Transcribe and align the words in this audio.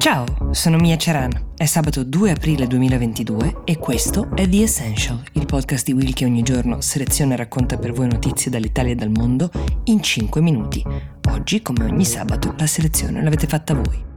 Ciao, 0.00 0.24
sono 0.52 0.78
Mia 0.78 0.96
Ceran. 0.96 1.52
È 1.54 1.66
sabato 1.66 2.04
2 2.04 2.30
aprile 2.30 2.66
2022 2.66 3.64
e 3.64 3.76
questo 3.76 4.30
è 4.34 4.48
The 4.48 4.62
Essential, 4.62 5.22
il 5.32 5.44
podcast 5.44 5.84
di 5.84 5.92
Will 5.92 6.14
che 6.14 6.24
ogni 6.24 6.40
giorno 6.40 6.80
seleziona 6.80 7.34
e 7.34 7.36
racconta 7.36 7.76
per 7.76 7.92
voi 7.92 8.08
notizie 8.08 8.50
dall'Italia 8.50 8.92
e 8.92 8.94
dal 8.96 9.10
mondo 9.10 9.50
in 9.84 10.02
5 10.02 10.40
minuti. 10.40 10.82
Oggi, 11.28 11.60
come 11.60 11.84
ogni 11.84 12.06
sabato, 12.06 12.54
la 12.56 12.66
selezione 12.66 13.22
l'avete 13.22 13.46
fatta 13.46 13.74
voi. 13.74 14.09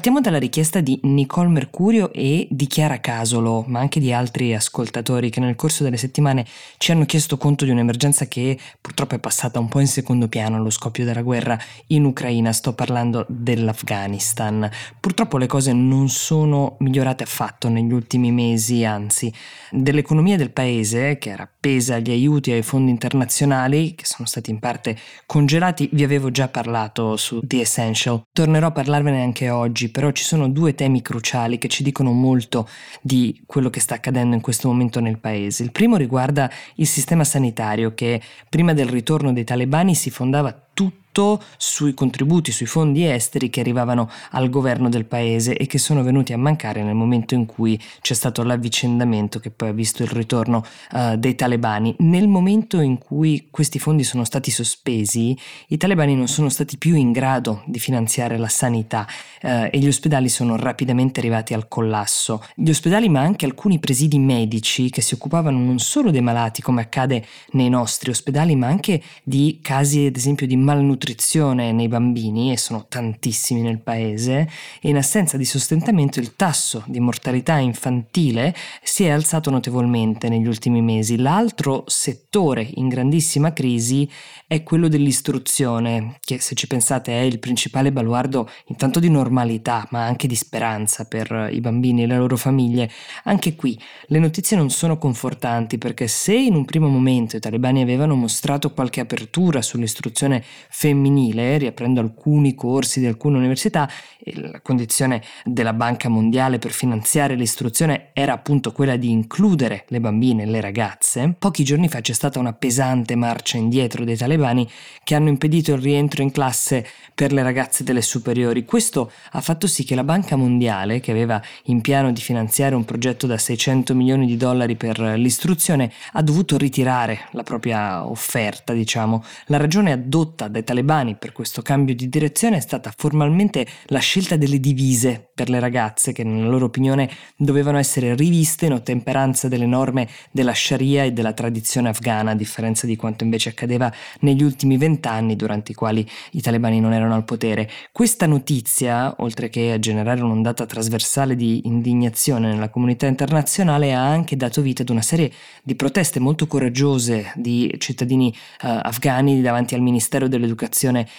Partiamo 0.00 0.22
dalla 0.22 0.38
richiesta 0.38 0.80
di 0.80 0.98
Nicole 1.02 1.50
Mercurio 1.50 2.10
e 2.14 2.48
di 2.50 2.66
Chiara 2.66 3.00
Casolo, 3.00 3.64
ma 3.66 3.80
anche 3.80 4.00
di 4.00 4.14
altri 4.14 4.54
ascoltatori 4.54 5.28
che 5.28 5.40
nel 5.40 5.56
corso 5.56 5.84
delle 5.84 5.98
settimane 5.98 6.46
ci 6.78 6.90
hanno 6.90 7.04
chiesto 7.04 7.36
conto 7.36 7.66
di 7.66 7.70
un'emergenza 7.70 8.26
che 8.26 8.58
purtroppo 8.80 9.16
è 9.16 9.18
passata 9.18 9.58
un 9.58 9.68
po' 9.68 9.78
in 9.78 9.88
secondo 9.88 10.26
piano 10.26 10.56
allo 10.56 10.70
scoppio 10.70 11.04
della 11.04 11.20
guerra 11.20 11.58
in 11.88 12.06
Ucraina. 12.06 12.50
Sto 12.50 12.72
parlando 12.72 13.26
dell'Afghanistan. 13.28 14.70
Purtroppo 14.98 15.36
le 15.36 15.46
cose 15.46 15.74
non 15.74 16.08
sono 16.08 16.76
migliorate 16.78 17.24
affatto 17.24 17.68
negli 17.68 17.92
ultimi 17.92 18.32
mesi, 18.32 18.86
anzi, 18.86 19.30
dell'economia 19.70 20.38
del 20.38 20.50
paese, 20.50 21.18
che 21.18 21.28
era 21.28 21.46
appesa 21.60 21.96
agli 21.96 22.10
aiuti 22.10 22.50
ai 22.52 22.62
fondi 22.62 22.90
internazionali, 22.90 23.94
che 23.94 24.06
sono 24.06 24.26
stati 24.26 24.50
in 24.50 24.58
parte 24.58 24.96
congelati, 25.26 25.90
vi 25.92 26.02
avevo 26.02 26.30
già 26.30 26.48
parlato 26.48 27.18
su 27.18 27.40
The 27.42 27.60
Essential. 27.60 28.22
Tornerò 28.32 28.68
a 28.68 28.72
parlarvene 28.72 29.22
anche 29.22 29.50
oggi, 29.50 29.90
però 29.90 30.10
ci 30.10 30.24
sono 30.24 30.48
due 30.48 30.74
temi 30.74 31.02
cruciali 31.02 31.58
che 31.58 31.68
ci 31.68 31.82
dicono 31.82 32.12
molto 32.12 32.66
di 33.02 33.42
quello 33.44 33.68
che 33.68 33.80
sta 33.80 33.96
accadendo 33.96 34.34
in 34.34 34.40
questo 34.40 34.68
momento 34.68 35.00
nel 35.00 35.18
paese. 35.18 35.62
Il 35.62 35.70
primo 35.70 35.96
riguarda 35.96 36.50
il 36.76 36.86
sistema 36.86 37.24
sanitario 37.24 37.92
che 37.92 38.22
prima 38.48 38.72
del 38.72 38.88
ritorno 38.88 39.30
dei 39.30 39.44
talebani 39.44 39.94
si 39.94 40.08
fondava 40.08 40.68
tutto 40.72 41.09
tutto 41.10 41.42
sui 41.56 41.92
contributi, 41.92 42.52
sui 42.52 42.66
fondi 42.66 43.06
esteri 43.06 43.50
che 43.50 43.60
arrivavano 43.60 44.08
al 44.30 44.48
governo 44.48 44.88
del 44.88 45.04
paese 45.04 45.56
e 45.56 45.66
che 45.66 45.78
sono 45.78 46.02
venuti 46.02 46.32
a 46.32 46.38
mancare 46.38 46.82
nel 46.82 46.94
momento 46.94 47.34
in 47.34 47.46
cui 47.46 47.78
c'è 48.00 48.14
stato 48.14 48.42
l'avvicendamento 48.42 49.40
che 49.40 49.50
poi 49.50 49.68
ha 49.68 49.72
visto 49.72 50.02
il 50.02 50.08
ritorno 50.08 50.64
uh, 50.92 51.16
dei 51.16 51.34
talebani. 51.34 51.94
Nel 51.98 52.28
momento 52.28 52.80
in 52.80 52.98
cui 52.98 53.48
questi 53.50 53.78
fondi 53.78 54.04
sono 54.04 54.24
stati 54.24 54.50
sospesi, 54.50 55.36
i 55.68 55.76
talebani 55.76 56.14
non 56.14 56.28
sono 56.28 56.48
stati 56.48 56.78
più 56.78 56.94
in 56.94 57.12
grado 57.12 57.62
di 57.66 57.78
finanziare 57.78 58.38
la 58.38 58.48
sanità 58.48 59.06
uh, 59.42 59.68
e 59.70 59.78
gli 59.78 59.88
ospedali 59.88 60.28
sono 60.28 60.56
rapidamente 60.56 61.20
arrivati 61.20 61.54
al 61.54 61.68
collasso. 61.68 62.42
Gli 62.54 62.70
ospedali 62.70 63.08
ma 63.08 63.20
anche 63.20 63.44
alcuni 63.44 63.78
presidi 63.78 64.18
medici 64.18 64.90
che 64.90 65.02
si 65.02 65.14
occupavano 65.14 65.58
non 65.58 65.78
solo 65.78 66.10
dei 66.10 66.22
malati 66.22 66.62
come 66.62 66.82
accade 66.82 67.26
nei 67.52 67.68
nostri 67.68 68.10
ospedali 68.10 68.54
ma 68.54 68.68
anche 68.68 69.02
di 69.24 69.58
casi 69.60 70.06
ad 70.06 70.16
esempio 70.16 70.46
di 70.46 70.56
malnutrizione 70.56 71.08
nutrizione 71.10 71.72
nei 71.72 71.88
bambini, 71.88 72.52
e 72.52 72.56
sono 72.56 72.86
tantissimi 72.88 73.62
nel 73.62 73.80
paese, 73.80 74.48
e 74.80 74.88
in 74.88 74.96
assenza 74.96 75.36
di 75.36 75.44
sostentamento 75.44 76.20
il 76.20 76.36
tasso 76.36 76.84
di 76.86 77.00
mortalità 77.00 77.56
infantile 77.56 78.54
si 78.82 79.04
è 79.04 79.10
alzato 79.10 79.50
notevolmente 79.50 80.28
negli 80.28 80.46
ultimi 80.46 80.80
mesi. 80.80 81.16
L'altro 81.16 81.82
settore 81.86 82.68
in 82.74 82.88
grandissima 82.88 83.52
crisi 83.52 84.08
è 84.46 84.62
quello 84.62 84.86
dell'istruzione, 84.86 86.18
che 86.20 86.40
se 86.40 86.54
ci 86.54 86.68
pensate 86.68 87.12
è 87.12 87.22
il 87.22 87.40
principale 87.40 87.90
baluardo 87.90 88.48
intanto 88.66 89.00
di 89.00 89.10
normalità, 89.10 89.86
ma 89.90 90.04
anche 90.04 90.28
di 90.28 90.36
speranza 90.36 91.04
per 91.06 91.50
i 91.52 91.60
bambini 91.60 92.04
e 92.04 92.06
le 92.06 92.16
loro 92.16 92.36
famiglie. 92.36 92.88
Anche 93.24 93.56
qui 93.56 93.78
le 94.06 94.18
notizie 94.20 94.56
non 94.56 94.70
sono 94.70 94.96
confortanti 94.96 95.76
perché 95.78 96.06
se 96.06 96.34
in 96.34 96.54
un 96.54 96.64
primo 96.64 96.88
momento 96.88 97.36
i 97.36 97.40
talebani 97.40 97.82
avevano 97.82 98.14
mostrato 98.14 98.72
qualche 98.72 99.00
apertura 99.00 99.60
sull'istruzione 99.60 100.42
femminile, 100.68 100.89
femminile, 100.90 101.58
riaprendo 101.58 102.00
alcuni 102.00 102.54
corsi 102.54 103.00
di 103.00 103.06
alcune 103.06 103.38
università, 103.38 103.88
la 104.34 104.60
condizione 104.60 105.22
della 105.44 105.72
Banca 105.72 106.08
Mondiale 106.08 106.58
per 106.58 106.72
finanziare 106.72 107.36
l'istruzione 107.36 108.10
era 108.12 108.32
appunto 108.32 108.72
quella 108.72 108.96
di 108.96 109.10
includere 109.10 109.84
le 109.88 110.00
bambine 110.00 110.42
e 110.42 110.46
le 110.46 110.60
ragazze, 110.60 111.34
pochi 111.38 111.64
giorni 111.64 111.88
fa 111.88 112.00
c'è 112.00 112.12
stata 112.12 112.38
una 112.38 112.52
pesante 112.52 113.14
marcia 113.14 113.56
indietro 113.56 114.04
dei 114.04 114.16
talebani 114.16 114.68
che 115.04 115.14
hanno 115.14 115.28
impedito 115.28 115.72
il 115.72 115.80
rientro 115.80 116.22
in 116.22 116.32
classe 116.32 116.86
per 117.14 117.32
le 117.32 117.42
ragazze 117.42 117.84
delle 117.84 118.02
superiori. 118.02 118.64
Questo 118.64 119.10
ha 119.32 119.40
fatto 119.40 119.66
sì 119.66 119.84
che 119.84 119.94
la 119.94 120.04
Banca 120.04 120.36
Mondiale, 120.36 121.00
che 121.00 121.12
aveva 121.12 121.40
in 121.64 121.80
piano 121.80 122.12
di 122.12 122.20
finanziare 122.20 122.74
un 122.74 122.84
progetto 122.84 123.26
da 123.26 123.38
600 123.38 123.94
milioni 123.94 124.26
di 124.26 124.36
dollari 124.36 124.76
per 124.76 124.98
l'istruzione, 125.00 125.92
ha 126.12 126.22
dovuto 126.22 126.56
ritirare 126.56 127.28
la 127.32 127.42
propria 127.42 128.06
offerta, 128.06 128.72
diciamo. 128.72 129.22
La 129.46 129.56
ragione 129.56 129.92
adotta 129.92 130.48
dai 130.48 130.64
talebani 130.64 130.78
per 131.18 131.32
questo 131.32 131.62
cambio 131.62 131.94
di 131.94 132.08
direzione 132.08 132.56
è 132.56 132.60
stata 132.60 132.92
formalmente 132.96 133.66
la 133.86 133.98
scelta 133.98 134.36
delle 134.36 134.58
divise 134.58 135.30
per 135.34 135.48
le 135.48 135.60
ragazze 135.60 136.12
che 136.12 136.24
nella 136.24 136.48
loro 136.48 136.66
opinione 136.66 137.08
dovevano 137.36 137.78
essere 137.78 138.14
riviste 138.14 138.66
in 138.66 138.72
ottemperanza 138.72 139.48
delle 139.48 139.66
norme 139.66 140.08
della 140.30 140.54
Sharia 140.54 141.04
e 141.04 141.12
della 141.12 141.32
tradizione 141.32 141.90
afghana, 141.90 142.32
a 142.32 142.34
differenza 142.34 142.86
di 142.86 142.96
quanto 142.96 143.24
invece 143.24 143.50
accadeva 143.50 143.92
negli 144.20 144.42
ultimi 144.42 144.76
vent'anni 144.76 145.36
durante 145.36 145.72
i 145.72 145.74
quali 145.74 146.06
i 146.32 146.40
talebani 146.40 146.80
non 146.80 146.92
erano 146.92 147.14
al 147.14 147.24
potere. 147.24 147.70
Questa 147.92 148.26
notizia, 148.26 149.14
oltre 149.18 149.48
che 149.48 149.72
a 149.72 149.78
generare 149.78 150.22
un'ondata 150.22 150.66
trasversale 150.66 151.36
di 151.36 151.66
indignazione 151.66 152.48
nella 152.48 152.70
comunità 152.70 153.06
internazionale, 153.06 153.92
ha 153.92 154.06
anche 154.06 154.36
dato 154.36 154.62
vita 154.62 154.82
ad 154.82 154.88
una 154.88 155.02
serie 155.02 155.30
di 155.62 155.74
proteste 155.74 156.20
molto 156.20 156.46
coraggiose 156.46 157.32
di 157.36 157.74
cittadini 157.78 158.28
uh, 158.62 158.80
afghani 158.82 159.40
davanti 159.40 159.74
al 159.74 159.80
Ministero 159.80 160.26
dell'Educazione 160.26 160.68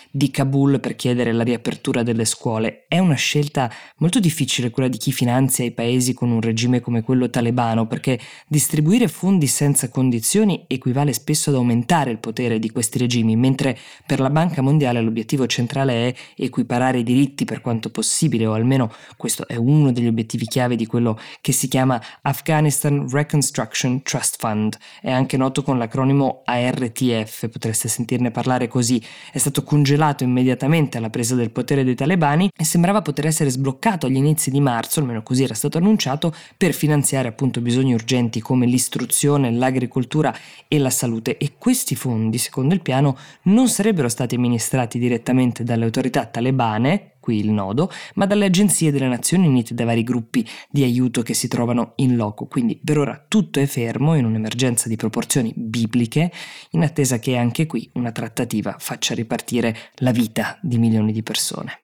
di 0.10 0.32
Kabul 0.32 0.80
per 0.80 0.96
chiedere 0.96 1.32
la 1.32 1.44
riapertura 1.44 2.04
delle 2.04 2.26
scuole. 2.26 2.86
È 2.88 2.98
una 3.00 3.16
scelta 3.16 3.72
molto 3.98 4.20
difficile 4.20 4.70
quella 4.70 4.90
di 4.90 4.98
chi 4.98 5.12
finanzia 5.12 5.66
i 5.66 5.72
paesi 5.72 6.14
con 6.14 6.30
un 6.32 6.42
regime 6.42 6.80
come 6.80 7.02
quello 7.02 7.30
talebano, 7.30 7.88
perché 7.88 8.20
distribuire 8.48 9.08
fondi 9.08 9.48
senza 9.48 9.90
condizioni 9.90 10.66
equivale 10.68 11.14
spesso 11.14 11.50
ad 11.50 11.56
aumentare 11.56 12.12
il 12.12 12.20
potere 12.20 12.60
di 12.60 12.70
questi 12.70 12.98
regimi, 12.98 13.36
mentre 13.36 13.78
per 14.06 14.20
la 14.20 14.30
Banca 14.30 14.62
Mondiale 14.62 15.02
l'obiettivo 15.02 15.46
centrale 15.48 16.08
è 16.10 16.16
equiparare 16.36 17.00
i 17.00 17.04
diritti 17.04 17.46
per 17.46 17.62
quanto 17.62 17.90
possibile, 17.90 18.46
o 18.46 18.54
almeno 18.54 18.92
questo 19.18 19.48
è 19.48 19.56
uno 19.56 19.92
degli 19.92 20.08
obiettivi 20.08 20.46
chiave 20.46 20.76
di 20.76 20.86
quello 20.86 21.20
che 21.42 21.52
si 21.52 21.68
chiama 21.68 22.02
Afghanistan 22.22 23.08
Reconstruction 23.10 24.02
Trust 24.04 24.36
Fund, 24.40 24.78
è 25.02 25.12
anche 25.12 25.38
noto 25.38 25.64
con 25.64 25.78
l'acronimo 25.78 26.42
ARTF, 26.46 27.50
potreste 27.50 27.88
sentirne 27.88 28.32
parlare 28.32 28.68
così, 28.68 29.02
è 29.32 29.38
stato 29.42 29.64
congelato 29.64 30.24
immediatamente 30.24 30.98
alla 30.98 31.10
presa 31.10 31.36
del 31.36 31.50
potere 31.50 31.84
dei 31.84 31.96
talebani 31.96 32.50
e 32.56 32.64
sembrava 32.64 33.02
poter 33.02 33.26
essere 33.26 33.50
sbloccato 33.50 34.06
agli 34.06 34.16
inizi 34.16 34.52
di 34.52 34.62
marzo, 34.62 35.00
almeno 35.00 35.24
così 35.24 35.44
era 35.44 35.56
stato 35.56 35.80
annunciato, 35.80 36.34
per 36.56 36.74
finanziare 36.74 37.28
appunto 37.28 37.60
bisogni 37.60 37.94
urgenti 37.94 38.40
come 38.40 38.68
l'istruzione, 38.68 39.52
l'agricoltura 39.52 40.34
e 40.68 40.78
la 40.78 40.92
salute. 40.92 41.38
E 41.38 41.54
questi 41.58 41.96
fondi, 41.96 42.38
secondo 42.38 42.74
il 42.74 42.82
piano, 42.82 43.18
non 43.44 43.68
sarebbero 43.68 44.08
stati 44.08 44.36
amministrati 44.36 45.00
direttamente 45.00 45.64
dalle 45.64 45.86
autorità 45.86 46.26
talebane, 46.26 47.11
qui 47.22 47.40
il 47.40 47.52
nodo, 47.52 47.90
ma 48.16 48.26
dalle 48.26 48.46
agenzie 48.46 48.92
delle 48.92 49.08
Nazioni 49.08 49.48
Unite 49.48 49.72
e 49.72 49.76
dai 49.76 49.86
vari 49.86 50.04
gruppi 50.04 50.46
di 50.70 50.84
aiuto 50.84 51.22
che 51.22 51.34
si 51.34 51.48
trovano 51.48 51.94
in 51.98 52.18
loco. 52.18 52.48
Quindi 52.48 52.78
per 52.84 52.98
ora 52.98 53.24
tutto 53.26 53.62
è 53.62 53.66
fermo 53.66 54.16
in 54.16 54.26
un'emergenza 54.26 54.90
di 54.90 54.98
proporzioni 54.98 55.54
bibliche, 55.56 56.30
in 56.72 56.84
attesa 56.84 57.20
che 57.20 57.38
anche 57.38 57.66
qui 57.66 57.90
una 57.94 58.12
trattativa 58.12 58.76
faccia 58.78 59.14
ripartire 59.14 59.74
la 60.00 60.12
vita 60.12 60.60
di 60.62 60.78
milioni 60.78 61.14
di 61.14 61.24
persone. 61.24 61.80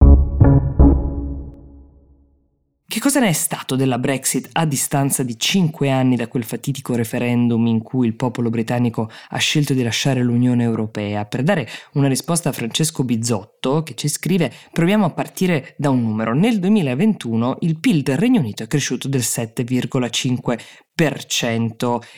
Cosa 3.18 3.30
ne 3.30 3.36
è 3.36 3.42
stato 3.42 3.76
della 3.76 3.98
Brexit 3.98 4.50
a 4.52 4.66
distanza 4.66 5.24
di 5.24 5.40
cinque 5.40 5.90
anni 5.90 6.16
da 6.16 6.28
quel 6.28 6.44
fatidico 6.44 6.94
referendum 6.94 7.66
in 7.66 7.82
cui 7.82 8.06
il 8.06 8.14
popolo 8.14 8.52
britannico 8.52 9.10
ha 9.30 9.38
scelto 9.40 9.74
di 9.74 9.82
lasciare 9.82 10.22
l'Unione 10.22 10.62
Europea? 10.62 11.26
Per 11.26 11.42
dare 11.42 11.68
una 11.94 12.08
risposta 12.08 12.50
a 12.50 12.52
Francesco 12.52 13.04
Bizzotto, 13.04 13.82
che 13.82 13.96
ci 13.96 14.08
scrive, 14.08 14.54
proviamo 14.72 15.06
a 15.06 15.10
partire 15.10 15.74
da 15.78 15.90
un 15.90 16.04
numero. 16.04 16.36
Nel 16.36 16.60
2021 16.60 17.58
il 17.62 17.80
PIL 17.80 18.04
del 18.04 18.18
Regno 18.18 18.40
Unito 18.40 18.62
è 18.62 18.68
cresciuto 18.68 19.08
del 19.08 19.22
7,5%. 19.22 20.87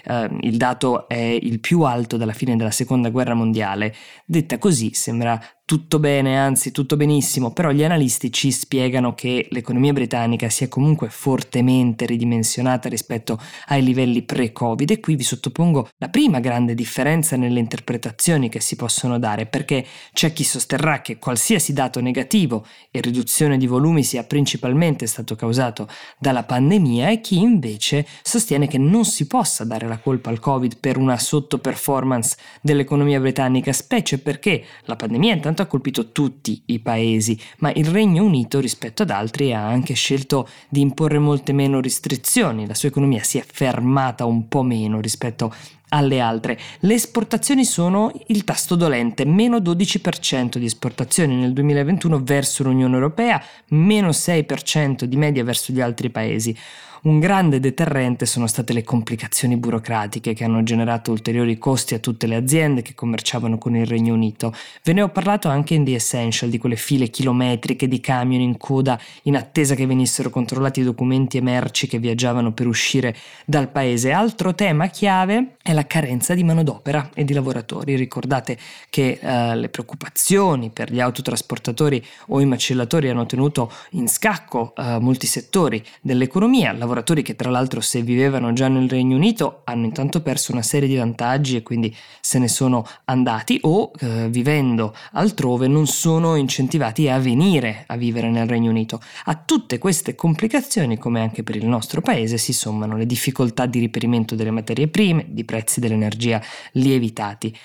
Eh, 0.03 0.29
il 0.41 0.57
dato 0.57 1.07
è 1.07 1.17
il 1.17 1.59
più 1.59 1.81
alto 1.81 2.17
dalla 2.17 2.33
fine 2.33 2.55
della 2.55 2.71
seconda 2.71 3.09
guerra 3.09 3.33
mondiale. 3.33 3.93
Detta 4.25 4.57
così 4.57 4.93
sembra 4.93 5.39
tutto 5.69 5.99
bene, 5.99 6.35
anzi 6.35 6.71
tutto 6.71 6.97
benissimo, 6.97 7.51
però 7.51 7.69
gli 7.69 7.83
analisti 7.83 8.33
ci 8.33 8.49
spiegano 8.49 9.13
che 9.13 9.47
l'economia 9.51 9.93
britannica 9.93 10.49
si 10.49 10.63
è 10.63 10.67
comunque 10.67 11.09
fortemente 11.11 12.07
ridimensionata 12.07 12.89
rispetto 12.89 13.39
ai 13.67 13.83
livelli 13.83 14.23
pre-Covid 14.23 14.89
e 14.89 14.99
qui 14.99 15.15
vi 15.15 15.21
sottopongo 15.21 15.89
la 15.97 16.09
prima 16.09 16.39
grande 16.39 16.73
differenza 16.73 17.35
nelle 17.35 17.59
interpretazioni 17.59 18.49
che 18.49 18.61
si 18.61 18.75
possono 18.75 19.19
dare, 19.19 19.45
perché 19.45 19.85
c'è 20.11 20.33
chi 20.33 20.43
sosterrà 20.43 21.01
che 21.01 21.19
qualsiasi 21.19 21.71
dato 21.71 22.01
negativo 22.01 22.65
e 22.89 22.99
riduzione 22.99 23.59
di 23.59 23.67
volumi 23.67 24.03
sia 24.03 24.23
principalmente 24.23 25.05
stato 25.05 25.35
causato 25.35 25.87
dalla 26.17 26.45
pandemia 26.45 27.09
e 27.09 27.21
chi 27.21 27.37
invece 27.37 28.07
sostiene 28.23 28.65
che 28.69 28.77
non 28.77 29.03
si 29.03 29.27
possa 29.27 29.65
dare 29.65 29.85
la 29.85 29.97
colpa 29.97 30.29
al 30.29 30.39
Covid 30.39 30.77
per 30.79 30.95
una 30.95 31.17
sottoperformance 31.17 32.37
dell'economia 32.61 33.19
britannica, 33.19 33.73
specie 33.73 34.19
perché 34.19 34.63
la 34.85 34.95
pandemia 34.95 35.33
intanto 35.33 35.61
ha 35.61 35.65
colpito 35.65 36.13
tutti 36.13 36.61
i 36.67 36.79
paesi, 36.79 37.37
ma 37.57 37.71
il 37.71 37.87
Regno 37.87 38.23
Unito 38.23 38.61
rispetto 38.61 39.03
ad 39.03 39.09
altri 39.09 39.53
ha 39.53 39.67
anche 39.67 39.93
scelto 39.93 40.47
di 40.69 40.79
imporre 40.79 41.19
molte 41.19 41.51
meno 41.51 41.81
restrizioni, 41.81 42.65
la 42.65 42.75
sua 42.75 42.87
economia 42.87 43.23
si 43.23 43.37
è 43.37 43.43
fermata 43.45 44.23
un 44.23 44.47
po' 44.47 44.63
meno 44.63 45.01
rispetto 45.01 45.53
alle 45.89 46.19
altre. 46.19 46.59
Le 46.79 46.93
esportazioni 46.93 47.65
sono 47.65 48.11
il 48.27 48.43
tasto 48.43 48.75
dolente, 48.75 49.25
meno 49.25 49.57
12% 49.57 50.57
di 50.57 50.65
esportazioni 50.65 51.35
nel 51.35 51.53
2021 51.53 52.21
verso 52.23 52.63
l'Unione 52.63 52.95
Europea, 52.95 53.41
meno 53.69 54.09
6% 54.09 55.03
di 55.03 55.17
media 55.17 55.43
verso 55.43 55.73
gli 55.73 55.81
altri 55.81 56.09
paesi. 56.09 56.55
Un 57.01 57.19
grande 57.19 57.61
deterrente 57.61 58.25
sono 58.25 58.45
state 58.45 58.73
le 58.73 58.83
complicazioni 58.83 59.55
burocratiche 59.55 60.33
che 60.33 60.43
hanno 60.43 60.63
generato 60.63 61.11
ulteriori 61.11 61.57
costi 61.57 61.93
a 61.93 61.99
tutte 61.99 62.27
le 62.27 62.35
aziende 62.35 62.81
che 62.81 62.93
commerciavano 62.93 63.57
con 63.57 63.73
il 63.77 63.85
Regno 63.85 64.13
Unito. 64.13 64.53
Ve 64.83 64.91
ne 64.91 65.01
ho 65.01 65.07
parlato 65.07 65.47
anche 65.47 65.75
in 65.75 65.85
The 65.85 65.95
Essential 65.95 66.49
di 66.49 66.57
quelle 66.57 66.75
file 66.75 67.07
chilometriche 67.07 67.87
di 67.87 68.01
camion 68.01 68.41
in 68.41 68.57
coda 68.57 68.99
in 69.23 69.37
attesa 69.37 69.75
che 69.75 69.85
venissero 69.85 70.29
controllati 70.29 70.81
i 70.81 70.83
documenti 70.83 71.37
e 71.37 71.41
merci 71.41 71.87
che 71.87 71.99
viaggiavano 71.99 72.51
per 72.51 72.67
uscire 72.67 73.15
dal 73.45 73.69
paese. 73.69 74.11
Altro 74.11 74.53
tema 74.53 74.87
chiave 74.87 75.55
è 75.61 75.71
la 75.71 75.87
carenza 75.87 76.33
di 76.33 76.43
manodopera 76.43 77.11
e 77.13 77.23
di 77.23 77.31
lavoratori. 77.31 77.95
Ricordate 77.95 78.57
che 78.89 79.19
uh, 79.21 79.55
le 79.55 79.69
preoccupazioni 79.69 80.69
per 80.69 80.91
gli 80.91 80.99
autotrasportatori 80.99 82.05
o 82.27 82.41
i 82.41 82.45
macellatori 82.45 83.07
hanno 83.07 83.25
tenuto 83.25 83.71
in 83.91 84.09
scacco 84.09 84.73
uh, 84.75 84.99
molti 84.99 85.27
settori 85.27 85.81
dell'economia 86.01 86.73
lavoratori 86.89 87.21
che 87.21 87.35
tra 87.35 87.51
l'altro 87.51 87.81
se 87.81 88.01
vivevano 88.01 88.51
già 88.51 88.67
nel 88.67 88.89
Regno 88.89 89.15
Unito 89.15 89.61
hanno 89.65 89.85
intanto 89.85 90.21
perso 90.21 90.51
una 90.51 90.63
serie 90.63 90.87
di 90.87 90.95
vantaggi 90.95 91.55
e 91.55 91.61
quindi 91.61 91.95
se 92.19 92.39
ne 92.39 92.47
sono 92.47 92.85
andati 93.05 93.59
o 93.61 93.91
eh, 93.99 94.27
vivendo 94.29 94.95
altrove 95.11 95.67
non 95.67 95.85
sono 95.85 96.35
incentivati 96.35 97.07
a 97.07 97.19
venire 97.19 97.83
a 97.85 97.95
vivere 97.95 98.29
nel 98.29 98.47
Regno 98.47 98.71
Unito. 98.71 98.99
A 99.25 99.35
tutte 99.35 99.77
queste 99.77 100.15
complicazioni, 100.15 100.97
come 100.97 101.21
anche 101.21 101.43
per 101.43 101.55
il 101.55 101.67
nostro 101.67 102.01
paese, 102.01 102.37
si 102.37 102.53
sommano 102.53 102.97
le 102.97 103.05
difficoltà 103.05 103.67
di 103.67 103.79
riperimento 103.79 104.33
delle 104.33 104.51
materie 104.51 104.87
prime, 104.87 105.25
di 105.29 105.45
prezzi 105.45 105.79
dell'energia 105.79 106.41
lievitati. 106.71 107.55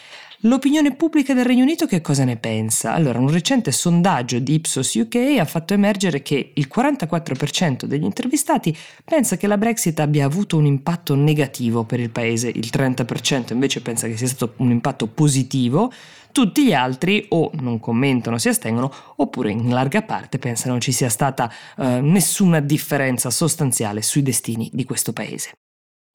L'opinione 0.41 0.95
pubblica 0.95 1.33
del 1.33 1.45
Regno 1.45 1.63
Unito 1.63 1.87
che 1.87 2.01
cosa 2.01 2.25
ne 2.25 2.37
pensa? 2.37 2.93
Allora, 2.93 3.19
un 3.19 3.31
recente 3.31 3.71
sondaggio 3.71 4.39
di 4.41 4.55
Ipsos 4.55 4.95
UK 4.95 5.37
ha 5.39 5.45
fatto 5.45 5.75
emergere 5.75 6.23
che 6.23 6.53
il 6.55 6.69
44% 6.73 7.85
degli 7.85 8.05
intervistati 8.05 8.77
pensa 9.05 9.37
che 9.37 9.47
la 9.47 9.57
Brexit 9.57 9.99
abbia 10.01 10.27
avuto 10.27 10.57
un 10.57 10.67
impatto 10.67 11.15
negativo 11.15 11.85
per 11.85 12.01
il 12.01 12.11
paese, 12.11 12.49
il 12.49 12.69
30% 12.71 13.53
invece 13.53 13.81
pensa 13.81 14.09
che 14.09 14.17
sia 14.17 14.27
stato 14.27 14.55
un 14.57 14.71
impatto 14.71 15.07
positivo, 15.07 15.93
tutti 16.33 16.65
gli 16.65 16.73
altri 16.73 17.27
o 17.29 17.51
non 17.55 17.79
commentano, 17.79 18.37
si 18.39 18.49
astengono, 18.49 18.93
oppure 19.17 19.53
in 19.53 19.71
larga 19.71 20.03
parte 20.03 20.39
pensano 20.39 20.81
ci 20.81 20.91
sia 20.91 21.09
stata 21.09 21.51
eh, 21.79 22.01
nessuna 22.01 22.59
differenza 22.59 23.31
sostanziale 23.31 24.03
sui 24.03 24.23
destini 24.23 24.69
di 24.73 24.85
questo 24.85 25.13
paese. 25.13 25.53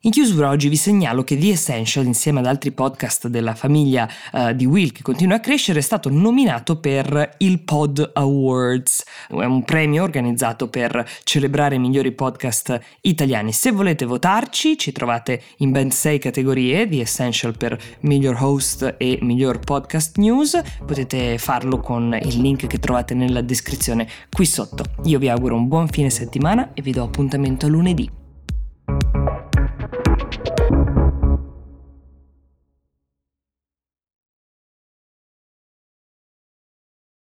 In 0.03 0.11
chiusura 0.11 0.47
oggi 0.47 0.69
vi 0.69 0.77
segnalo 0.77 1.25
che 1.25 1.37
The 1.37 1.49
Essential, 1.49 2.05
insieme 2.05 2.39
ad 2.39 2.45
altri 2.45 2.71
podcast 2.71 3.27
della 3.27 3.53
famiglia 3.53 4.07
uh, 4.31 4.53
di 4.53 4.65
Will 4.65 4.93
che 4.93 5.01
continua 5.01 5.35
a 5.35 5.39
crescere, 5.41 5.79
è 5.79 5.81
stato 5.81 6.09
nominato 6.09 6.79
per 6.79 7.35
il 7.39 7.59
Pod 7.59 8.11
Awards, 8.13 9.03
un 9.31 9.61
premio 9.65 10.03
organizzato 10.03 10.69
per 10.69 11.05
celebrare 11.25 11.75
i 11.75 11.79
migliori 11.79 12.13
podcast 12.13 12.79
italiani. 13.01 13.51
Se 13.51 13.71
volete 13.71 14.05
votarci, 14.05 14.77
ci 14.77 14.93
trovate 14.93 15.41
in 15.57 15.71
ben 15.71 15.91
sei 15.91 16.17
categorie, 16.17 16.87
The 16.87 17.01
Essential 17.01 17.57
per 17.57 17.77
miglior 17.99 18.37
host 18.39 18.95
e 18.97 19.19
miglior 19.21 19.59
podcast 19.59 20.15
news, 20.15 20.61
potete 20.85 21.37
farlo 21.37 21.81
con 21.81 22.17
il 22.23 22.39
link 22.39 22.67
che 22.67 22.79
trovate 22.79 23.13
nella 23.15 23.41
descrizione 23.41 24.07
qui 24.31 24.45
sotto. 24.45 24.85
Io 25.03 25.19
vi 25.19 25.27
auguro 25.27 25.55
un 25.55 25.67
buon 25.67 25.89
fine 25.89 26.09
settimana 26.09 26.71
e 26.73 26.81
vi 26.81 26.91
do 26.91 27.03
appuntamento 27.03 27.65
a 27.65 27.69
lunedì. 27.69 28.18